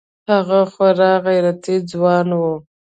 [0.31, 2.41] هغه خورا غيرتي ځوان و.